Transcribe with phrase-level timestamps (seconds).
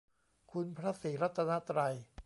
[0.51, 1.95] คุณพระศรีรัตนตรัย